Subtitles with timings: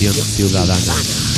[0.00, 1.29] Colaboración ciudadana.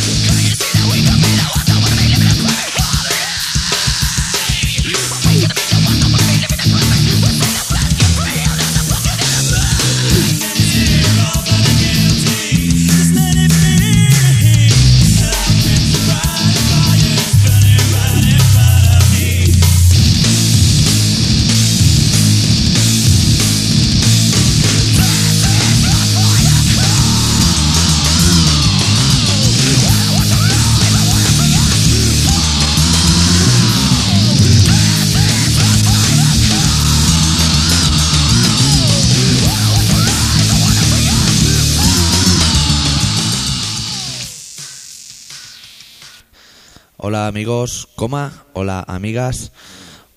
[47.43, 49.51] Amigos, coma, hola amigas,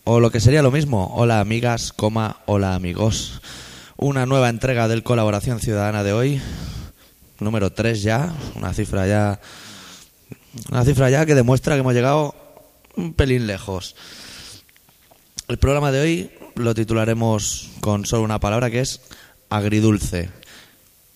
[0.04, 3.42] o lo que sería lo mismo, hola amigas, coma, hola amigos.
[3.98, 6.40] Una nueva entrega del Colaboración Ciudadana de hoy,
[7.40, 9.40] número 3 ya, una cifra ya
[10.70, 12.36] una cifra ya que demuestra que hemos llegado
[12.96, 13.96] un pelín lejos.
[15.48, 19.02] El programa de hoy lo titularemos con solo una palabra que es
[19.50, 20.30] agridulce.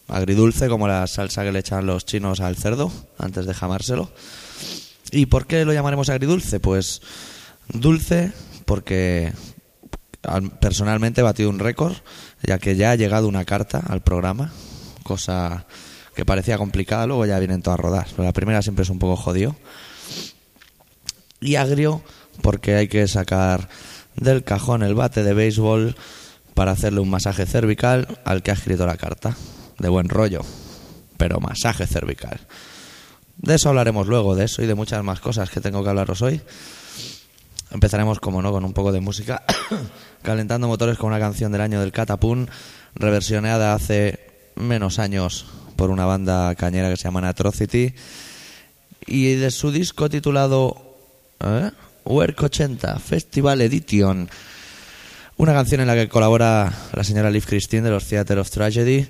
[0.08, 4.10] Agridulce como la salsa que le echan los chinos al cerdo antes de jamárselo.
[5.12, 6.60] ¿Y por qué lo llamaremos agridulce?
[6.60, 7.02] Pues
[7.74, 8.32] dulce
[8.66, 9.34] porque
[10.24, 11.94] al- personalmente he batido un récord,
[12.44, 14.52] ya que ya ha llegado una carta al programa,
[15.04, 15.66] cosa
[16.16, 19.16] que parecía complicada, luego ya vienen todas rodadas, pero la primera siempre es un poco
[19.16, 19.56] jodido.
[21.42, 22.02] Y agrio
[22.42, 23.70] porque hay que sacar
[24.16, 25.96] del cajón el bate de béisbol
[26.54, 29.36] para hacerle un masaje cervical al que ha escrito la carta.
[29.78, 30.42] De buen rollo,
[31.16, 32.42] pero masaje cervical.
[33.42, 36.22] De eso hablaremos luego, de eso y de muchas más cosas que tengo que hablaros
[36.22, 36.42] hoy.
[37.72, 39.44] Empezaremos, como no, con un poco de música,
[40.22, 42.50] calentando motores con una canción del año del Catapún,
[42.96, 44.20] reversioneada hace
[44.56, 45.46] menos años
[45.78, 47.94] por una banda cañera que se llama Atrocity,
[49.08, 50.98] y de su disco titulado
[51.40, 51.72] ¿eh?
[52.04, 54.30] Work 80 Festival Edition,
[55.38, 59.08] una canción en la que colabora la señora Liv Christine de los Theater of Tragedy.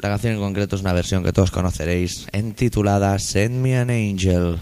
[0.00, 4.58] La canción en concreto es una versión que todos conoceréis, entitulada Send Me an Angel.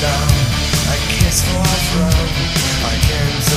[0.00, 0.28] down,
[0.88, 2.30] a kiss for a friend.
[2.84, 3.49] I can't.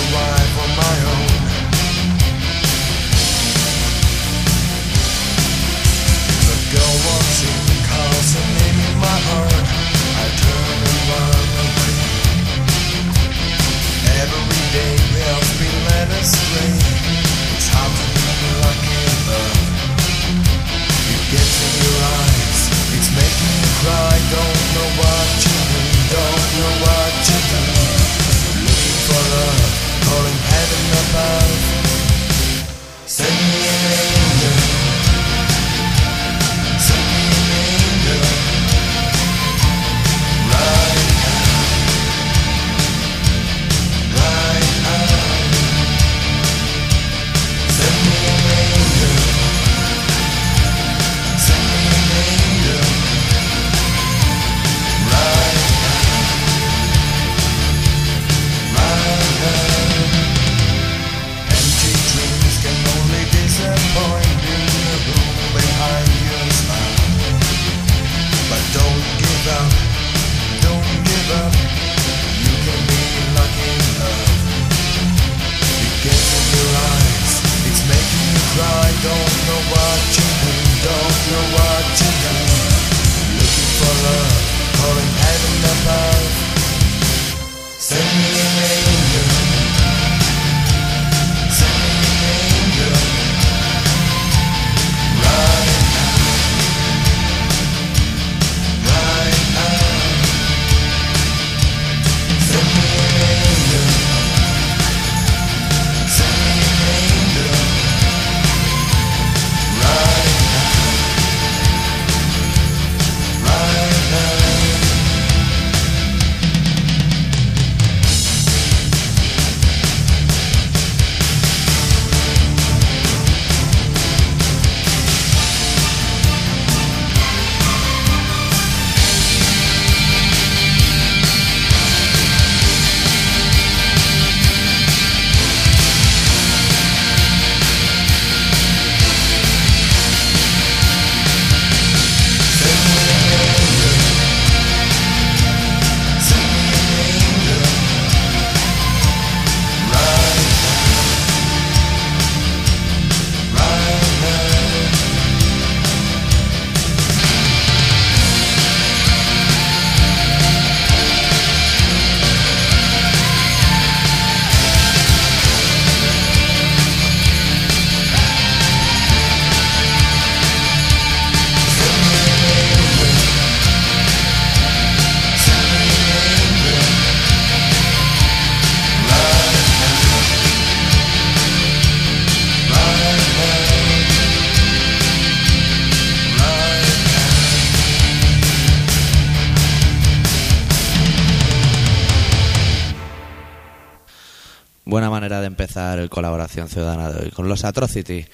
[197.32, 198.26] Con los Atrocity,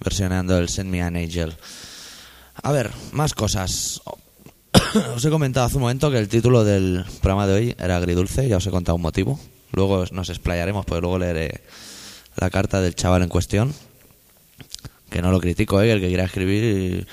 [0.00, 1.54] versionando el Send Me an Angel.
[2.62, 4.00] A ver, más cosas.
[5.14, 8.48] Os he comentado hace un momento que el título del programa de hoy era agridulce,
[8.48, 9.38] ya os he contado un motivo.
[9.72, 11.62] Luego nos explayaremos, pues luego leeré
[12.36, 13.74] la carta del chaval en cuestión.
[15.10, 15.92] Que no lo critico, ¿eh?
[15.92, 17.06] el que quiera escribir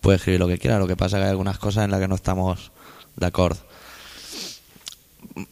[0.00, 0.78] puede escribir lo que quiera.
[0.78, 2.72] Lo que pasa es que hay algunas cosas en las que no estamos
[3.16, 3.65] de acuerdo.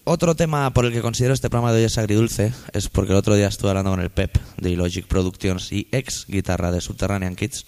[0.05, 3.19] Otro tema por el que considero este programa de hoy es agridulce es porque el
[3.19, 7.37] otro día estuve hablando con el Pep de Logic Productions y ex guitarra de Subterranean
[7.37, 7.67] Kids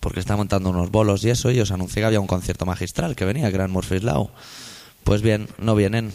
[0.00, 3.14] porque está montando unos bolos y eso y os anuncié que había un concierto magistral
[3.14, 4.30] que venía, que era en Murphy's Law.
[5.04, 6.12] Pues bien, no vienen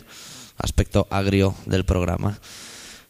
[0.58, 2.40] aspecto agrio del programa.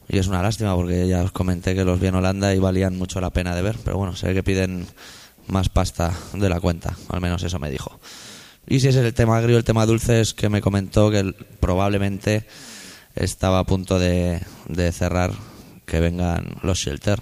[0.10, 2.98] Y es una lástima porque ya os comenté que los vi en Holanda y valían
[2.98, 4.86] mucho la pena de ver, pero bueno, sé que piden
[5.48, 8.00] más pasta de la cuenta, al menos eso me dijo.
[8.68, 11.34] Y si ese es el tema agrio, el tema dulce es que me comentó que
[11.60, 12.46] probablemente
[13.16, 15.32] estaba a punto de, de cerrar
[15.86, 17.22] que vengan los Shelter.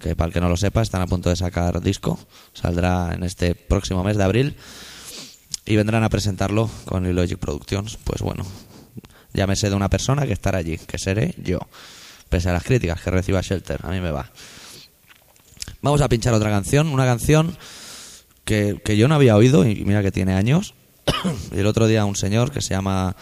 [0.00, 2.18] Que para el que no lo sepa, están a punto de sacar disco.
[2.54, 4.56] Saldrá en este próximo mes de abril.
[5.66, 7.98] Y vendrán a presentarlo con Logic Productions.
[8.02, 8.46] Pues bueno,
[9.34, 11.58] llámese de una persona que estará allí, que seré yo.
[12.30, 14.30] Pese a las críticas que reciba Shelter, a mí me va.
[15.82, 17.56] Vamos a pinchar otra canción, una canción
[18.46, 20.74] que, que yo no había oído y mira que tiene años.
[21.52, 23.16] y el otro día un señor que se llama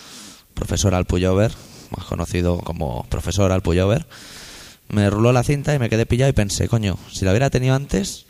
[0.53, 1.51] Profesor Alpuyover,
[1.97, 4.07] más conocido como Profesor Alpuyover,
[4.89, 7.75] me ruló la cinta y me quedé pillado y pensé, coño, si la hubiera tenido
[7.75, 8.27] antes,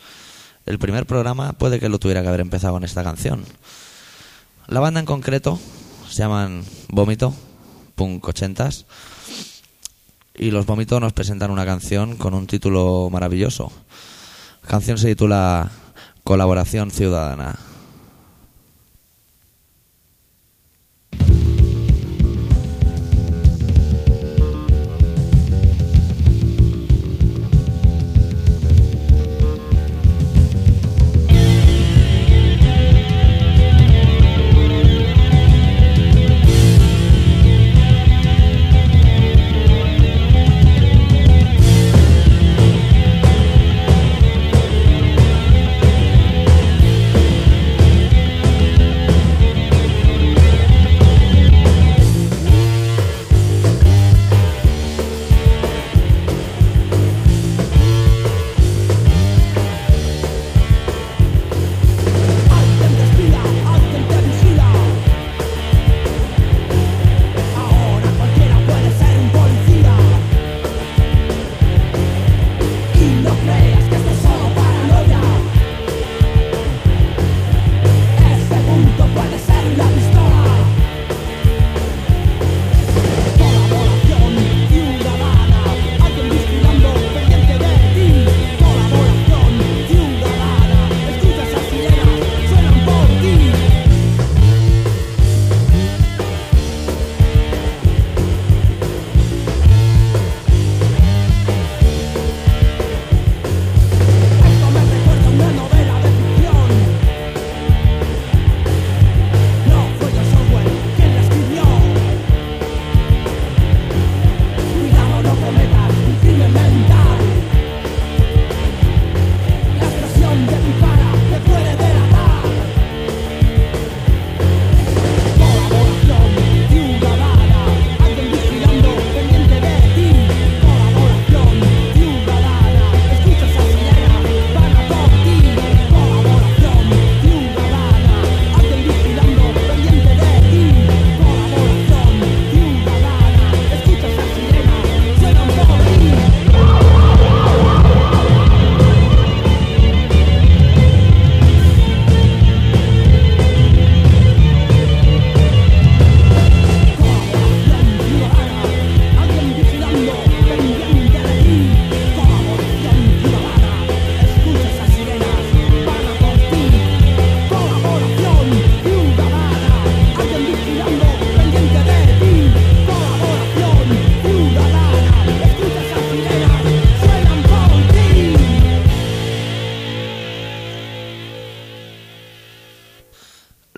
[0.66, 3.44] el primer programa puede que lo tuviera que haber empezado con esta canción.
[4.68, 5.58] La banda en concreto
[6.08, 7.34] se llaman Vómito,
[7.96, 8.84] Punk 80s,
[10.36, 13.72] y los Vómito nos presentan una canción con un título maravilloso.
[14.62, 15.70] La canción se titula
[16.24, 17.58] Colaboración Ciudadana.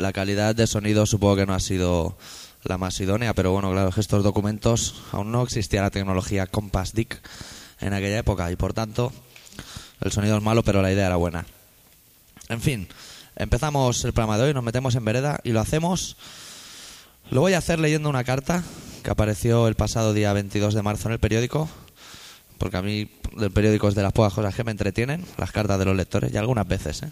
[0.07, 2.17] La calidad de sonido supongo que no ha sido
[2.63, 7.21] la más idónea, pero bueno, claro, estos documentos aún no existía la tecnología Compass Dick
[7.81, 9.13] en aquella época y por tanto
[10.01, 11.45] el sonido es malo, pero la idea era buena.
[12.49, 12.87] En fin,
[13.35, 16.17] empezamos el programa de hoy, nos metemos en vereda y lo hacemos.
[17.33, 18.63] Lo voy a hacer leyendo una carta
[19.03, 21.69] que apareció el pasado día 22 de marzo en el periódico,
[22.59, 23.11] porque a mí
[23.41, 26.33] el periódico es de las pocas cosas que me entretienen, las cartas de los lectores,
[26.33, 27.11] y algunas veces, ¿eh?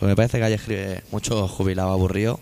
[0.00, 2.40] Porque me parece que ahí escribe mucho jubilado aburrido,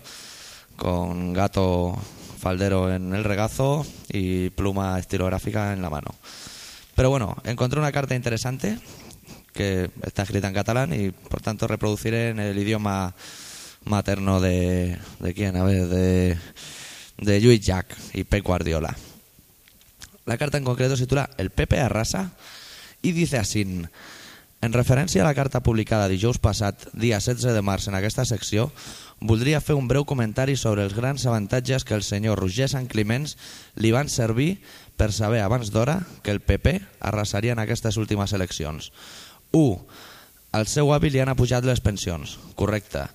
[0.77, 1.93] con gato
[2.39, 6.15] faldero en el regazo y pluma estilográfica en la mano.
[6.95, 8.79] Pero bueno, encontré una carta interesante
[9.51, 13.13] que está escrita en catalán y por tanto reproduciré en el idioma
[13.83, 14.97] materno de...
[15.19, 15.57] ¿De quién?
[15.57, 16.37] A ver, de...
[17.17, 18.95] De Lluís Jack y Pep Guardiola.
[20.25, 22.31] La carta en concreto se titula El Pepe arrasa
[23.01, 23.63] i dice així
[24.59, 28.67] En referència a la carta publicada dijous passat, dia 16 de març, en aquesta secció,
[29.23, 33.37] voldria fer un breu comentari sobre els grans avantatges que el senyor Roger Sant Climents
[33.79, 34.57] li van servir
[34.99, 38.91] per saber abans d'hora que el PP arrasaria en aquestes últimes eleccions.
[39.55, 39.79] 1.
[40.51, 43.05] Al seu avi li han apujat les pensions, correcte,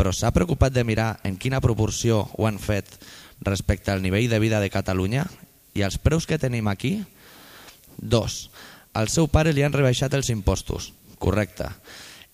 [0.00, 2.88] però s'ha preocupat de mirar en quina proporció ho han fet
[3.44, 5.26] respecte al nivell de vida de Catalunya
[5.76, 7.02] i els preus que tenim aquí?
[8.00, 8.40] 2.
[8.92, 10.92] Al seu pare li han rebaixat els impostos,
[11.22, 11.68] correcte,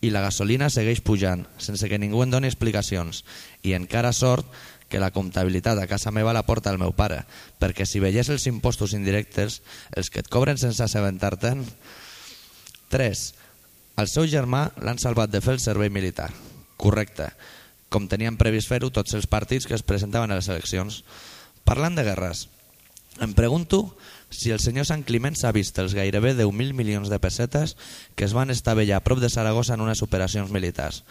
[0.00, 3.24] i la gasolina segueix pujant, sense que ningú en doni explicacions,
[3.62, 4.48] i encara sort
[4.88, 7.24] que la comptabilitat a casa meva la porta el meu pare,
[7.60, 9.60] perquè si veiés els impostos indirectes,
[9.96, 11.64] els que et cobren sense assabentar-te'n...
[12.86, 13.20] 3.
[13.98, 16.28] Al seu germà l'han salvat de fer el servei militar,
[16.78, 17.32] correcte,
[17.90, 21.00] com tenien previst fer-ho tots els partits que es presentaven a les eleccions.
[21.66, 22.46] Parlant de guerres,
[23.24, 23.96] em pregunto
[24.30, 27.76] si el senyor Sant Climent s'ha vist els gairebé 10.000 milions de pessetes
[28.14, 31.04] que es van estavellar a prop de Saragossa en unes operacions militars.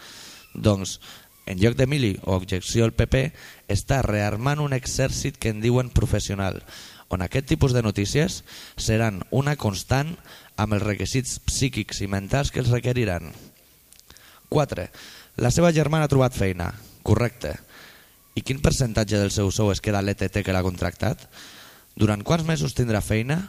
[0.54, 1.00] Doncs,
[1.46, 3.30] en lloc de mili o objecció al PP,
[3.72, 6.62] està rearmant un exèrcit que en diuen professional,
[7.08, 8.42] on aquest tipus de notícies
[8.76, 10.16] seran una constant
[10.58, 13.30] amb els requisits psíquics i mentals que els requeriran.
[14.50, 14.88] 4.
[15.42, 16.72] La seva germana ha trobat feina.
[17.06, 17.54] Correcte.
[18.34, 21.28] I quin percentatge del seu sou es queda l'ETT que l'ha contractat?
[21.96, 23.46] Durant quants mesos tindrà feina?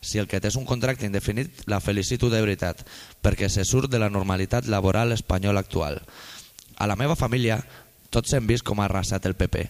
[0.00, 2.84] Si el que té és un contracte indefinit, la felicito de veritat,
[3.24, 6.00] perquè se surt de la normalitat laboral espanyola actual.
[6.76, 7.60] A la meva família
[8.12, 9.66] tots hem vist com ha arrasat el PP,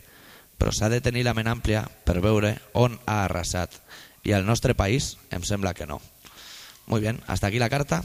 [0.58, 3.74] però s'ha de tenir la ment àmplia per veure on ha arrasat.
[4.26, 6.00] I al nostre país em sembla que no.
[6.86, 8.02] Muy bien, hasta aquí la carta.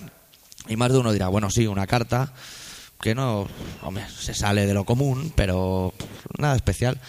[0.68, 2.34] Y más de dirá, bueno, sí, una carta
[3.02, 3.48] que no,
[3.82, 5.94] hombre, se sale de lo común, pero
[6.38, 7.00] nada especial.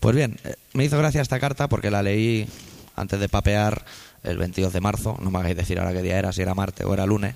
[0.00, 2.48] Pues bien, eh, me hizo gracia esta carta porque la leí
[2.94, 3.84] antes de papear
[4.22, 6.86] el 22 de marzo, no me hagáis decir ahora qué día era, si era martes
[6.86, 7.34] o era lunes.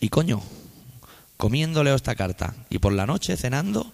[0.00, 0.42] Y coño,
[1.36, 3.92] comiendo leo esta carta y por la noche cenando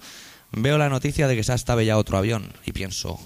[0.53, 3.21] veo la noticia de que se ha estabellado otro avión y pienso,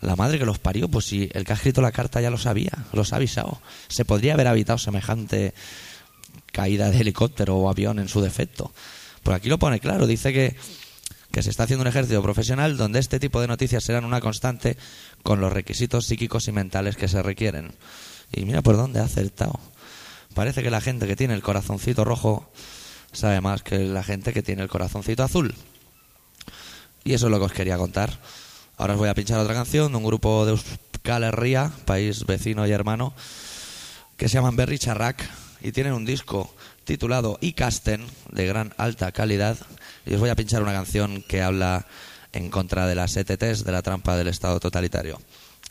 [0.00, 2.38] la madre que los parió, pues si el que ha escrito la carta ya lo
[2.38, 3.60] sabía, los ha avisado.
[3.88, 5.54] Se podría haber evitado semejante
[6.52, 8.72] caída de helicóptero o avión en su defecto.
[9.22, 10.56] Por aquí lo pone claro, dice que,
[11.42, 14.76] se está haciendo un ejército profesional donde este tipo de noticias serán una constante
[15.22, 17.72] con los requisitos psíquicos y mentales que se requieren.
[18.32, 19.58] Y mira por dónde ha acertado.
[20.34, 22.50] Parece que la gente que tiene el corazoncito rojo
[23.12, 25.54] sabe más que la gente que tiene el corazoncito azul.
[27.04, 28.18] Y eso es lo que os quería contar.
[28.76, 32.66] Ahora os voy a pinchar otra canción de un grupo de Euskal Herria, país vecino
[32.66, 33.12] y hermano,
[34.16, 35.28] que se llaman Berry Charrac
[35.60, 36.54] y tienen un disco
[36.84, 39.56] titulado Icasten, de gran alta calidad.
[40.08, 41.84] Y os voy a pinchar una canción que habla
[42.32, 45.20] en contra de las ETTs, de la trampa del Estado totalitario.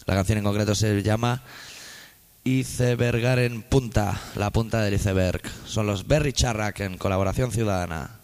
[0.06, 1.42] La canción en concreto se llama
[2.44, 5.42] Icebergaren Punta, la punta del iceberg.
[5.66, 8.20] Son los Berry Charrac en colaboración ciudadana.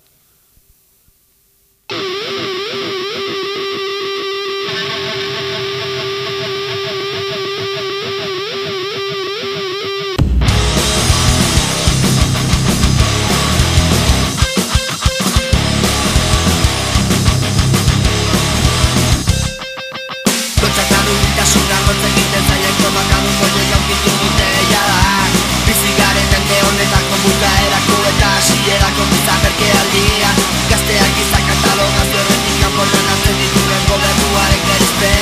[29.25, 30.29] saca berkealdia Gazteak día
[30.69, 33.39] caste aquí sacatalo bien dituen campo buenas Lan
[33.71, 35.13] tengo de lugar que esté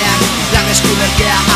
[0.53, 1.51] ya me descubre que ha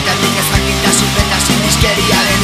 [0.00, 2.40] Aldatik ez jakita zuten hasi miskeria den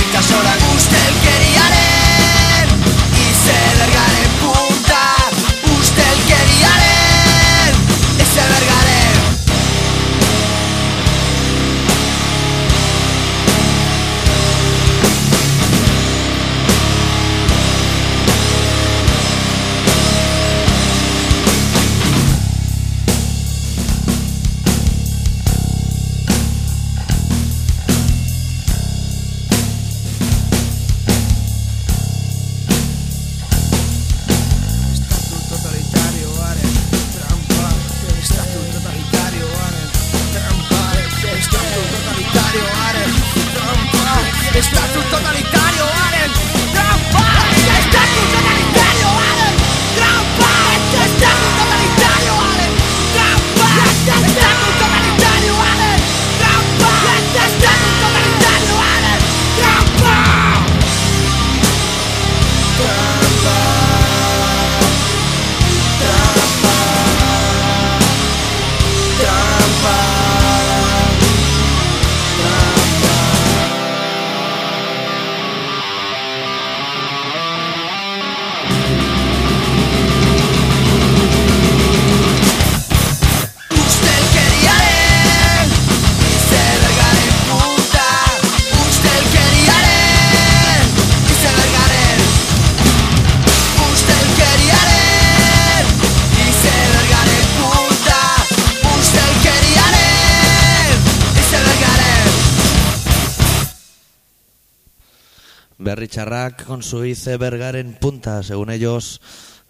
[106.04, 108.42] Charrac con su icebergar en punta.
[108.42, 109.22] Según ellos,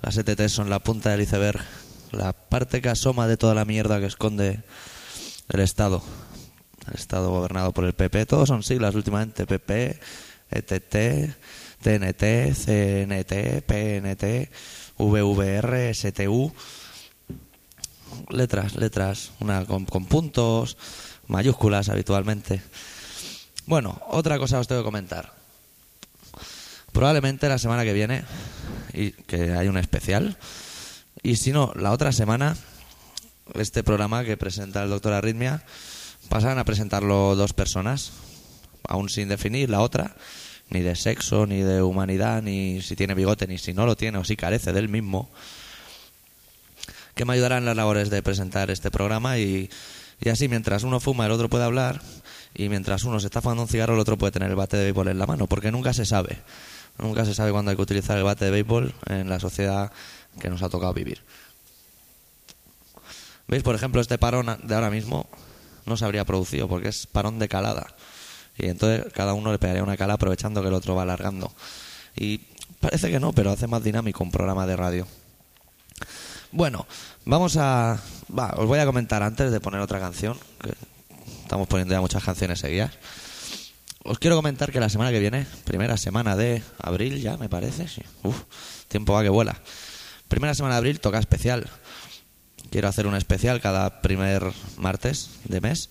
[0.03, 1.61] las ETT son la punta del iceberg,
[2.11, 4.61] la parte que asoma de toda la mierda que esconde
[5.49, 6.03] el Estado.
[6.89, 8.27] El Estado gobernado por el PP.
[8.27, 9.47] Todos son siglas últimamente.
[9.47, 10.01] PP,
[10.51, 11.37] ETT,
[11.81, 14.51] TNT, CNT, PNT,
[14.99, 16.53] VVR, STU.
[18.31, 19.31] Letras, letras.
[19.41, 20.77] Una con puntos,
[21.29, 22.61] mayúsculas habitualmente.
[23.67, 25.46] Bueno, otra cosa os tengo que comentar.
[26.97, 28.25] Probablemente la semana que viene,
[28.95, 30.39] y que hay un especial,
[31.23, 32.57] y si no, la otra semana,
[33.53, 35.63] este programa que presenta el doctor Arritmia,
[36.31, 38.13] pasan a presentarlo dos personas,
[38.89, 40.17] aún sin definir la otra,
[40.71, 44.17] ni de sexo, ni de humanidad, ni si tiene bigote, ni si no lo tiene,
[44.17, 45.29] o si carece del mismo,
[47.15, 49.69] que me ayudarán las labores de presentar este programa y,
[50.19, 52.01] y así mientras uno fuma el otro puede hablar
[52.55, 54.85] y mientras uno se está fumando un cigarro el otro puede tener el bate de
[54.85, 56.39] béisbol en la mano, porque nunca se sabe.
[56.99, 59.93] Nunca se sabe cuándo hay que utilizar el bate de béisbol en la sociedad
[60.41, 61.23] que nos ha tocado vivir.
[63.49, 63.63] ¿Veis?
[63.63, 65.29] Por ejemplo, este parón de ahora mismo
[65.85, 67.87] no se habría producido porque es parón de calada.
[68.59, 71.53] Y entonces cada uno le pegaría una cala aprovechando que el otro va alargando.
[72.17, 72.39] Y
[72.81, 75.07] parece que no, pero hace más dinámico un programa de radio.
[76.53, 76.87] Bueno,
[77.25, 78.01] vamos a...
[78.37, 80.73] Va, os voy a comentar antes de poner otra canción, que
[81.43, 82.93] estamos poniendo ya muchas canciones seguidas.
[84.07, 87.88] Os quiero comentar que la semana que viene, primera semana de abril ya, me parece,
[87.88, 88.03] sí.
[88.23, 88.42] Uf,
[88.87, 89.61] tiempo va que vuela.
[90.29, 91.69] Primera semana de abril toca especial.
[92.71, 94.45] Quiero hacer un especial cada primer
[94.77, 95.90] martes de mes.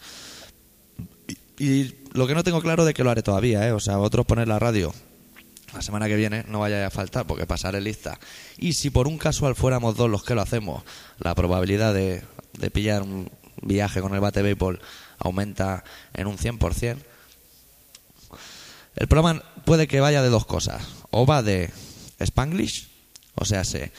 [1.59, 3.73] Y, lo que no tengo claro de que lo haré todavía, ¿eh?
[3.73, 4.93] O sea, vosotros poner la radio
[5.73, 8.17] la semana que viene no vaya a faltar porque pasaré lista.
[8.57, 10.83] Y si por un casual fuéramos dos los que lo hacemos,
[11.19, 12.23] la probabilidad de,
[12.53, 13.29] de pillar un
[13.61, 14.79] viaje con el bate béisbol
[15.19, 16.97] aumenta en un 100%.
[18.95, 20.83] El programa puede que vaya de dos cosas.
[21.11, 21.71] O va de
[22.19, 22.89] Spanglish,
[23.35, 23.91] o sea, se,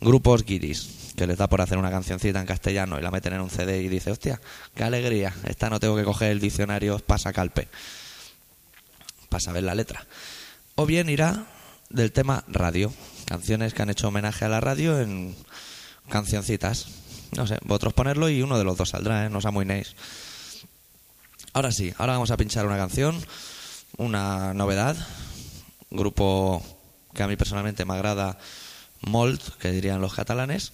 [0.00, 3.40] grupos guiris, que les da por hacer una cancioncita en castellano y la meten en
[3.40, 4.40] un CD y dice, hostia,
[4.74, 7.68] qué alegría, esta no tengo que coger el diccionario pasa calpe
[9.28, 10.06] para saber la letra.
[10.74, 11.46] O bien irá
[11.90, 12.92] del tema radio,
[13.26, 15.36] canciones que han hecho homenaje a la radio en
[16.08, 16.86] cancioncitas.
[17.36, 19.30] No sé, vosotros ponerlo y uno de los dos saldrá, ¿eh?
[19.30, 19.94] no os amoinéis.
[21.52, 23.20] Ahora sí, ahora vamos a pinchar una canción,
[23.96, 24.96] una novedad,
[25.90, 26.62] grupo
[27.14, 28.38] que a mí personalmente me agrada,
[29.02, 30.72] Mold, que dirían los catalanes.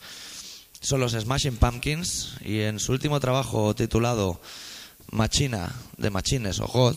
[0.80, 4.40] Son los Smashing Pumpkins y en su último trabajo titulado
[5.10, 6.96] Machina de Machines o God,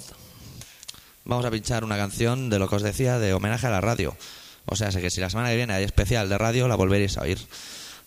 [1.25, 4.15] vamos a pinchar una canción de lo que os decía de homenaje a la radio.
[4.65, 7.17] O sea, sé que si la semana que viene hay especial de radio, la volveréis
[7.17, 7.39] a oír.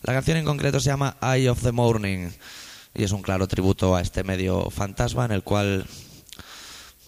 [0.02, 2.30] La canción en concreto se llama Eye of the Morning
[2.94, 5.86] y es un claro tributo a este medio fantasma en el cual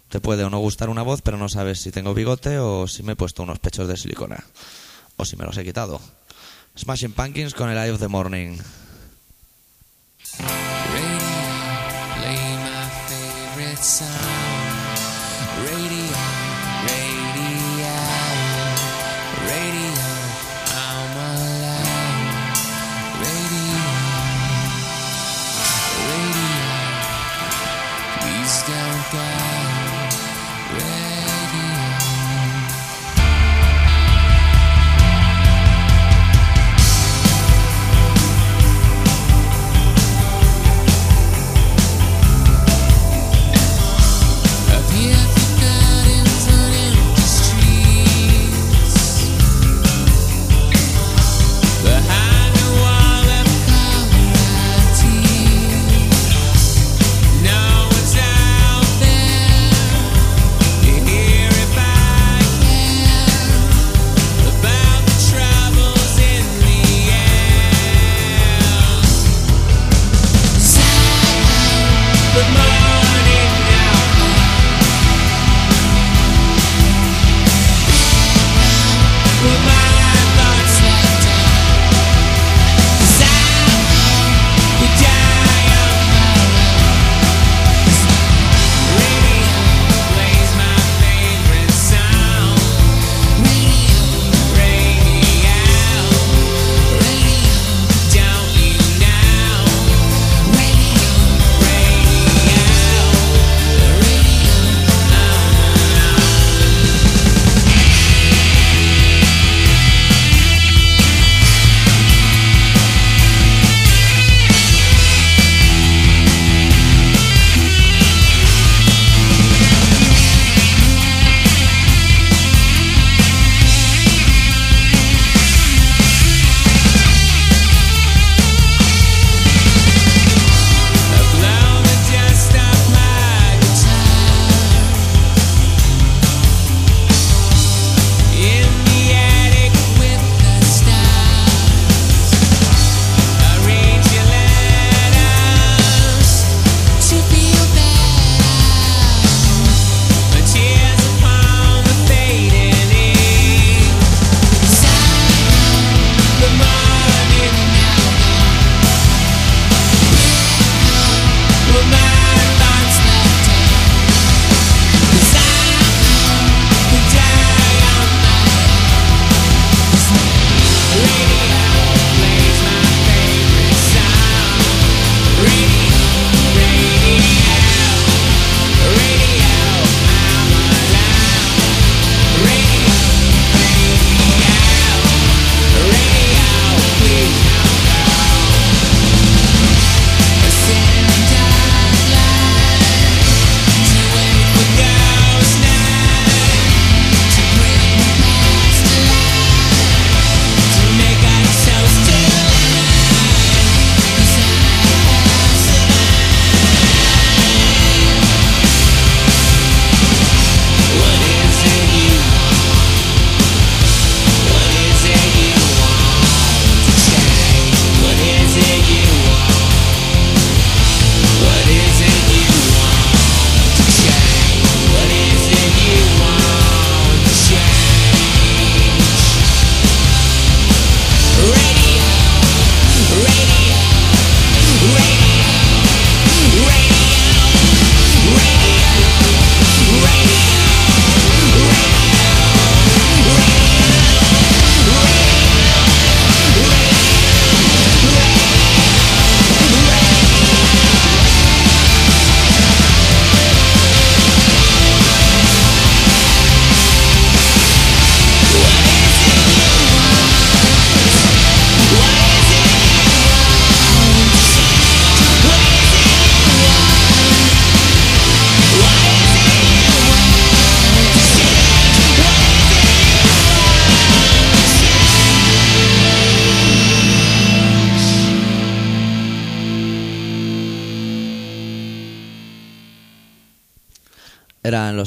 [0.08, 3.02] te puede o no gustar una voz, pero no sabes si tengo bigote o si
[3.02, 4.42] me he puesto unos pechos de silicona
[5.16, 6.00] o si me los he quitado.
[6.76, 8.58] Smashing Pumpkins con el Eye of the Morning.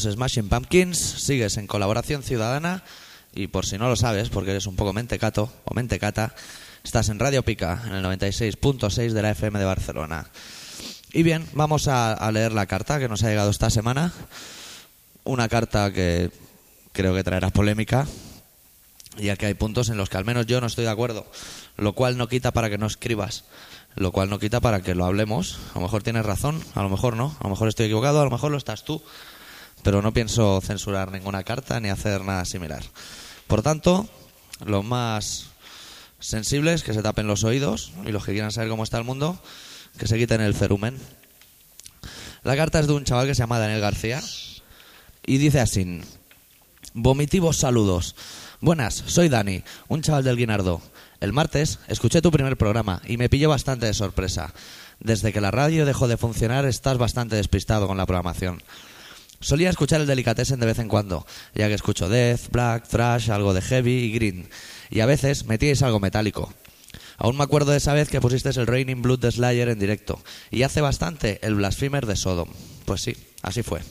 [0.05, 2.83] Los Smashing Pumpkins, sigues en colaboración ciudadana
[3.35, 6.33] y por si no lo sabes, porque eres un poco mentecato o mentecata,
[6.83, 10.27] estás en Radio Pica, en el 96.6 de la FM de Barcelona.
[11.13, 14.11] Y bien, vamos a, leer la carta que nos ha llegado esta semana.
[15.23, 16.31] Una carta que
[16.93, 18.07] creo que traerá polémica,
[19.17, 21.27] ya que hay puntos en los que al menos yo no estoy de acuerdo,
[21.77, 23.43] lo cual no quita para que no escribas,
[23.95, 25.59] lo cual no quita para que lo hablemos.
[25.71, 28.25] A lo mejor tienes razón, a lo mejor no, a lo mejor estoy equivocado, a
[28.25, 29.03] lo mejor lo estás tú,
[29.83, 32.83] pero no pienso censurar ninguna carta ni hacer nada similar.
[33.47, 34.09] Por tanto,
[34.65, 35.47] los más
[36.19, 39.41] sensibles que se tapen los oídos y los que quieran saber cómo está el mundo,
[39.97, 40.97] que se quiten el cerumen.
[42.43, 44.21] La carta es de un chaval que se llama Daniel García
[45.25, 46.01] y dice así:
[46.93, 48.15] Vomitivos saludos.
[48.61, 50.81] Buenas, soy Dani, un chaval del Guinardó.
[51.19, 54.53] El martes escuché tu primer programa y me pilló bastante de sorpresa.
[54.99, 58.61] Desde que la radio dejó de funcionar estás bastante despistado con la programación.
[59.41, 61.25] Solía escuchar el Delicatessen de vez en cuando,
[61.55, 64.49] ya que escucho death, black, thrash, algo de heavy y green.
[64.91, 66.53] Y a veces metíais algo metálico.
[67.17, 70.21] Aún me acuerdo de esa vez que pusisteis el Raining Blood de Slayer en directo.
[70.51, 72.49] Y hace bastante el Blasphemer de Sodom.
[72.85, 73.81] Pues sí, así fue.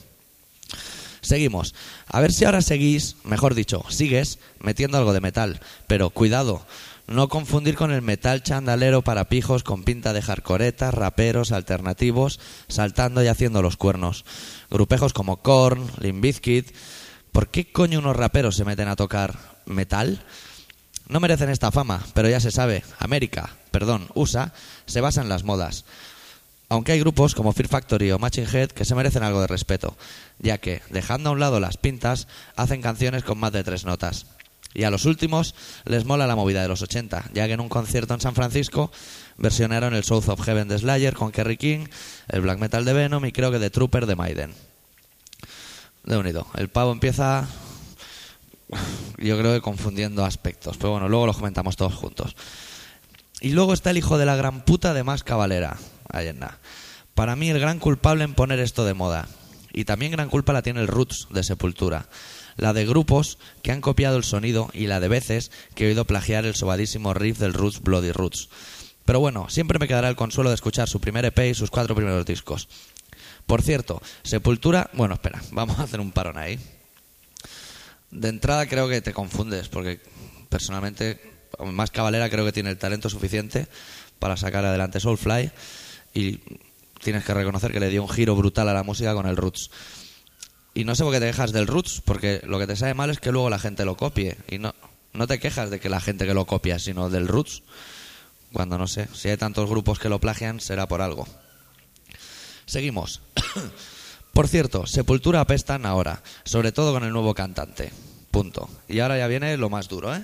[1.21, 1.75] Seguimos.
[2.07, 5.59] A ver si ahora seguís, mejor dicho, sigues metiendo algo de metal.
[5.87, 6.65] Pero cuidado,
[7.11, 13.23] no confundir con el metal chandalero para pijos con pinta de jarcoretas, raperos, alternativos, saltando
[13.23, 14.25] y haciendo los cuernos.
[14.69, 16.75] Grupejos como Korn, Limp Bizkit.
[17.31, 20.23] ¿Por qué coño unos raperos se meten a tocar metal?
[21.07, 24.53] No merecen esta fama, pero ya se sabe, América, perdón, USA,
[24.85, 25.85] se basa en las modas.
[26.69, 29.97] Aunque hay grupos como Fear Factory o Matching Head que se merecen algo de respeto,
[30.39, 34.25] ya que, dejando a un lado las pintas, hacen canciones con más de tres notas.
[34.73, 35.53] Y a los últimos
[35.85, 38.91] les mola la movida de los 80, ya que en un concierto en San Francisco
[39.37, 41.87] versionaron el South of Heaven de Slayer con Kerry King,
[42.29, 44.53] el black metal de Venom y creo que The Trooper de Maiden.
[46.03, 47.47] De unido, el pavo empieza,
[49.17, 52.35] yo creo que confundiendo aspectos, pero bueno, luego los comentamos todos juntos.
[53.41, 55.77] Y luego está el hijo de la gran puta de más cabalera,
[56.09, 56.59] Allenda.
[57.15, 59.27] Para mí el gran culpable en poner esto de moda.
[59.73, 62.07] Y también gran culpa la tiene el Roots de Sepultura.
[62.57, 66.05] La de grupos que han copiado el sonido y la de veces que he oído
[66.05, 68.49] plagiar el sobadísimo riff del Roots Bloody Roots.
[69.05, 71.95] Pero bueno, siempre me quedará el consuelo de escuchar su primer EP y sus cuatro
[71.95, 72.67] primeros discos.
[73.45, 74.89] Por cierto, Sepultura...
[74.93, 76.59] Bueno, espera, vamos a hacer un parón ahí.
[78.11, 80.01] De entrada creo que te confundes, porque
[80.49, 81.19] personalmente,
[81.59, 83.67] más Cabalera creo que tiene el talento suficiente
[84.19, 85.51] para sacar adelante Soulfly
[86.13, 86.39] y
[87.01, 89.71] tienes que reconocer que le dio un giro brutal a la música con el Roots.
[90.73, 93.09] Y no sé por qué te quejas del Roots, porque lo que te sabe mal
[93.09, 94.37] es que luego la gente lo copie.
[94.49, 94.73] Y no,
[95.13, 97.63] no te quejas de que la gente que lo copia, sino del Roots.
[98.53, 101.27] Cuando no sé, si hay tantos grupos que lo plagian, será por algo.
[102.65, 103.21] Seguimos.
[104.33, 107.91] Por cierto, Sepultura apestan ahora, sobre todo con el nuevo cantante.
[108.31, 108.69] Punto.
[108.87, 110.23] Y ahora ya viene lo más duro, ¿eh?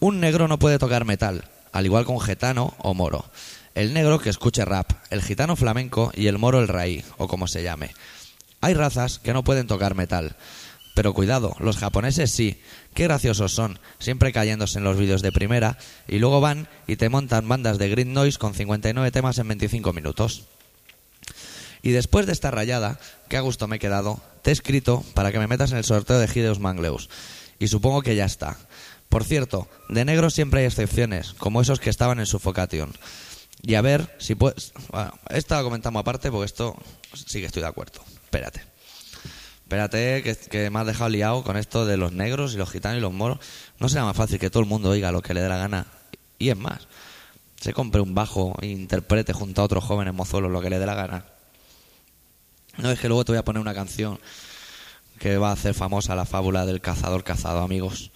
[0.00, 3.26] Un negro no puede tocar metal, al igual que un gitano o moro.
[3.74, 7.48] El negro que escuche rap, el gitano flamenco y el moro el raí, o como
[7.48, 7.90] se llame.
[8.64, 10.36] Hay razas que no pueden tocar metal.
[10.94, 12.62] Pero cuidado, los japoneses sí.
[12.94, 15.76] Qué graciosos son, siempre cayéndose en los vídeos de primera
[16.08, 19.92] y luego van y te montan bandas de green noise con 59 temas en 25
[19.92, 20.46] minutos.
[21.82, 22.98] Y después de esta rayada,
[23.28, 25.84] que a gusto me he quedado, te he escrito para que me metas en el
[25.84, 27.10] sorteo de Gideus Mangleus.
[27.58, 28.56] Y supongo que ya está.
[29.10, 32.94] Por cierto, de negro siempre hay excepciones, como esos que estaban en Suffocation.
[33.60, 34.72] Y a ver si puedes...
[34.90, 36.74] Bueno, esta la comentamos aparte porque esto
[37.12, 38.00] sí que estoy de acuerdo.
[38.34, 38.62] Espérate.
[39.62, 42.98] Espérate, que, que me has dejado liado con esto de los negros y los gitanos
[42.98, 43.38] y los moros.
[43.78, 45.86] No será más fácil que todo el mundo oiga lo que le dé la gana.
[46.36, 46.88] Y es más,
[47.60, 50.86] se compre un bajo e interprete junto a otros jóvenes mozuelos lo que le dé
[50.86, 51.26] la gana.
[52.78, 54.18] No es que luego te voy a poner una canción
[55.20, 58.10] que va a hacer famosa la fábula del cazador cazado, amigos.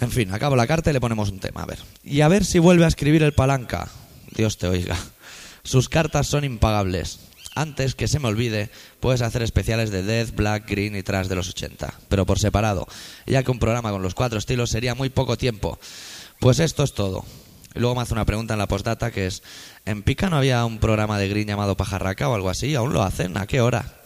[0.00, 1.80] En fin, acabo la carta y le ponemos un tema, a ver.
[2.02, 3.88] Y a ver si vuelve a escribir el palanca.
[4.34, 4.96] Dios te oiga.
[5.62, 7.27] Sus cartas son impagables.
[7.58, 11.34] Antes que se me olvide, puedes hacer especiales de Death, Black, Green y Trash de
[11.34, 12.86] los 80, pero por separado,
[13.26, 15.76] ya que un programa con los cuatro estilos sería muy poco tiempo.
[16.38, 17.24] Pues esto es todo.
[17.74, 19.42] Y luego me hace una pregunta en la postdata que es,
[19.86, 22.76] ¿en Pica no había un programa de Green llamado Pajarraca o algo así?
[22.76, 23.36] ¿Aún lo hacen?
[23.36, 24.02] ¿A qué hora?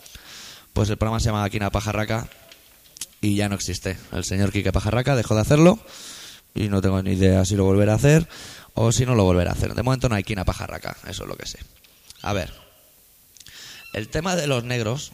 [0.73, 2.29] Pues el programa se llama Quina Pajarraca
[3.21, 3.99] y ya no existe.
[4.13, 5.79] El señor Quique Pajarraca dejó de hacerlo
[6.55, 8.27] y no tengo ni idea si lo volverá a hacer
[8.73, 9.75] o si no lo volverá a hacer.
[9.75, 11.59] De momento no hay Quina Pajarraca, eso es lo que sé.
[12.23, 12.63] A ver,
[13.93, 15.13] el tema de los negros,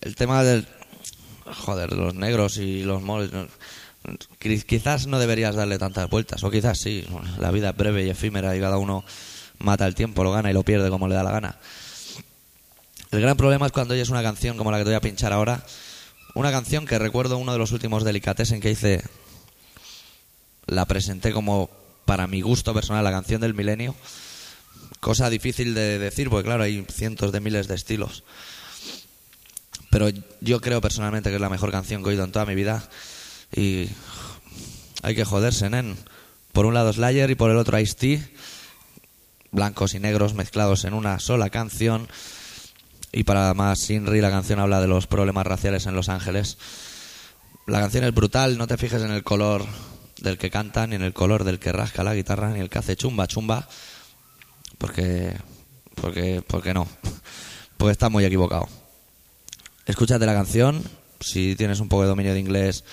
[0.00, 0.66] el tema del...
[1.64, 6.78] Joder, de los negros y los qui- Quizás no deberías darle tantas vueltas, o quizás
[6.78, 7.04] sí.
[7.38, 9.04] La vida es breve y efímera y cada uno
[9.58, 11.58] mata el tiempo, lo gana y lo pierde como le da la gana.
[13.10, 15.32] El gran problema es cuando oyes una canción como la que te voy a pinchar
[15.32, 15.64] ahora.
[16.36, 19.02] Una canción que recuerdo uno de los últimos delicatessen que hice.
[20.66, 21.68] La presenté como,
[22.04, 23.96] para mi gusto personal, la canción del milenio.
[25.00, 28.22] Cosa difícil de decir, porque claro, hay cientos de miles de estilos.
[29.90, 30.08] Pero
[30.40, 32.88] yo creo personalmente que es la mejor canción que he oído en toda mi vida.
[33.54, 33.88] Y
[35.02, 35.96] hay que joderse, nen.
[36.52, 38.22] Por un lado Slayer y por el otro Ice-T.
[39.52, 42.06] Blancos y negros mezclados en una sola canción.
[43.10, 46.58] Y para más Inri, la canción habla de los problemas raciales en Los Ángeles.
[47.66, 49.66] La canción es brutal, no te fijes en el color
[50.18, 52.78] del que canta, ni en el color del que rasca la guitarra, ni el que
[52.78, 53.68] hace chumba chumba.
[54.80, 55.36] Porque.
[55.94, 56.42] Porque.
[56.46, 56.88] Porque no.
[57.76, 58.66] Porque está muy equivocado.
[59.84, 60.82] Escúchate la canción.
[61.20, 62.84] Si tienes un poco de dominio de inglés,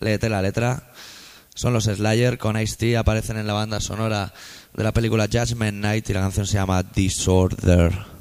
[0.00, 0.90] léete la letra.
[1.54, 4.32] Son los Slayer con Ice-T, aparecen en la banda sonora
[4.74, 8.11] de la película Judgment Night y la canción se llama Disorder.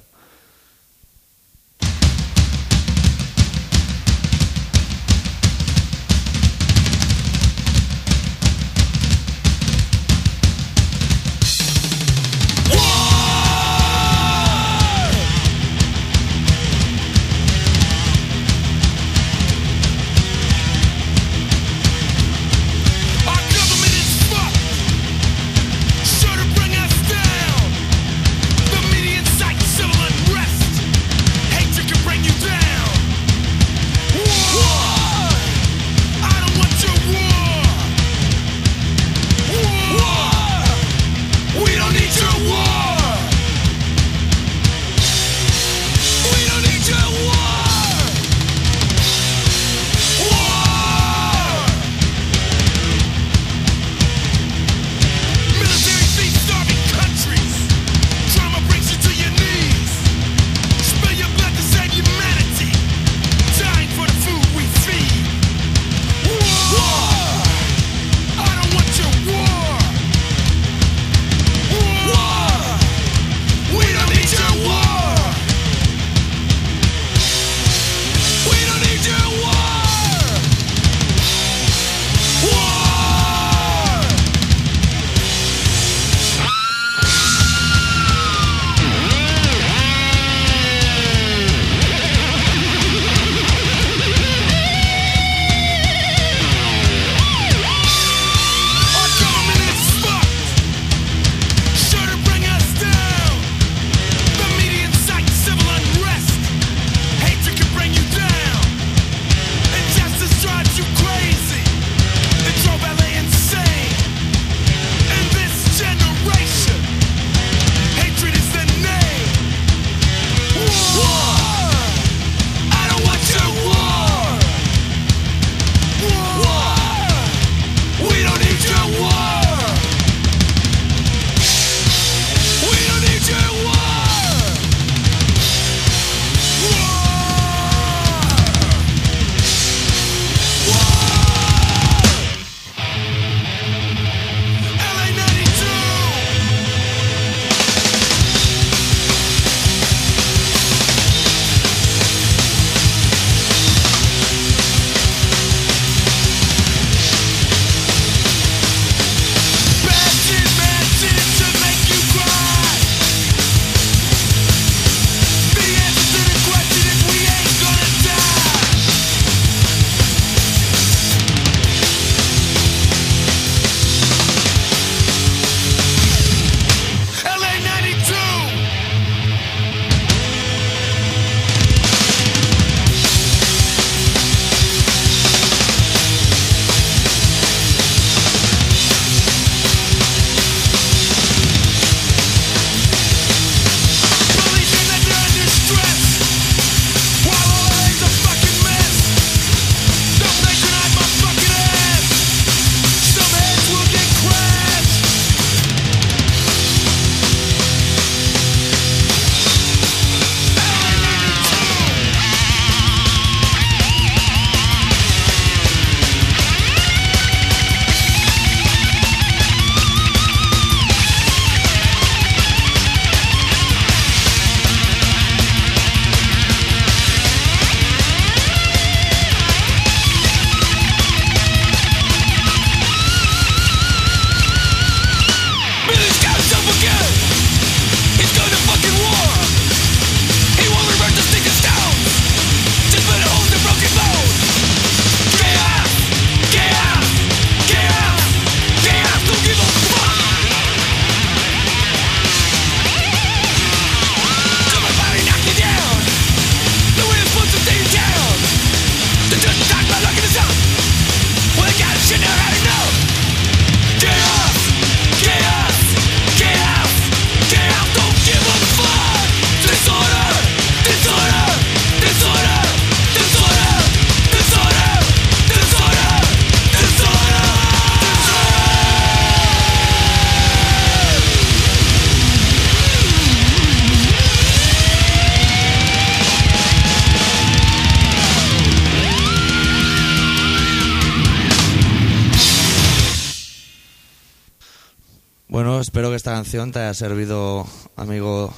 [296.01, 298.51] Espero que esta canción te haya servido, amigo,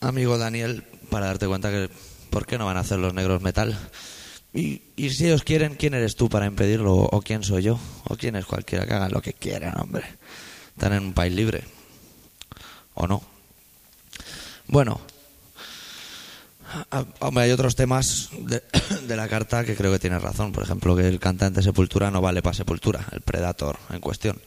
[0.00, 1.90] amigo Daniel, para darte cuenta que
[2.30, 3.76] por qué no van a hacer los negros metal.
[4.54, 6.94] Y, y si ellos quieren, ¿quién eres tú para impedirlo?
[6.94, 7.80] ¿O quién soy yo?
[8.04, 10.04] ¿O quién es cualquiera que hagan lo que quieran, hombre?
[10.76, 11.64] Están en un país libre.
[12.94, 13.24] ¿O no?
[14.68, 15.00] Bueno,
[16.92, 17.04] Ah,
[17.34, 18.62] hay otros temas de,
[19.08, 20.52] de la carta que creo que tienes razón.
[20.52, 24.40] Por ejemplo, que el cantante Sepultura no vale para Sepultura, el Predator en cuestión.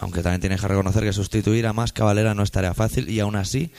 [0.00, 3.20] Aunque también tienes que reconocer que sustituir a más Cavalera no es tarea fácil y
[3.20, 3.70] aún así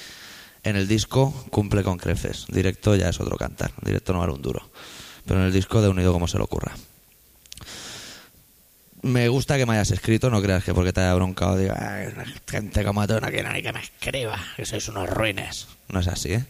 [0.63, 2.45] en el disco cumple con creces.
[2.47, 4.69] Directo ya es otro cantar, directo no vale un duro.
[5.25, 6.73] Pero en el disco de unido como se le ocurra.
[9.01, 12.13] Me gusta que me hayas escrito, no creas que porque te haya broncado diga, "Ay,
[12.47, 15.67] gente como tú no quiero ni que me escriba, que sois unos ruines.
[15.89, 16.45] No es así, ¿eh?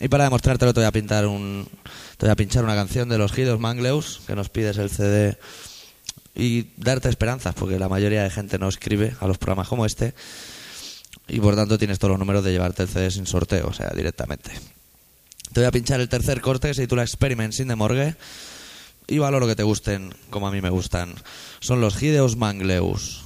[0.00, 1.68] Y para demostrártelo te voy a pintar un
[2.16, 5.36] te voy a pinchar una canción de los Gidos Mangleus que nos pides el CD
[6.34, 10.14] y darte esperanzas porque la mayoría de gente no escribe a los programas como este
[11.28, 13.90] y por tanto tienes todos los números de llevarte el CD sin sorteo, o sea,
[13.94, 14.50] directamente.
[15.52, 18.16] Te voy a pinchar el tercer corte que se titula Experiments in the Morgue
[19.06, 21.14] y valoro que te gusten como a mí me gustan.
[21.60, 23.23] Son los Gideos Mangleus.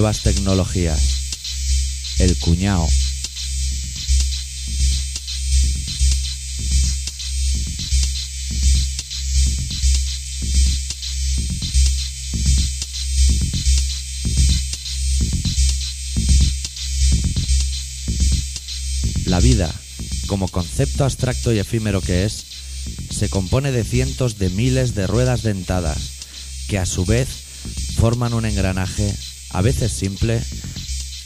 [0.00, 1.02] Nuevas tecnologías.
[2.20, 2.88] El cuñao.
[19.26, 19.70] La vida,
[20.28, 22.46] como concepto abstracto y efímero que es,
[23.10, 25.98] se compone de cientos de miles de ruedas dentadas,
[26.68, 27.28] que a su vez
[27.96, 29.14] forman un engranaje
[29.52, 30.42] a veces simple,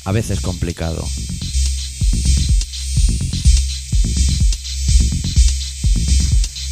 [0.05, 1.05] a veces complicado.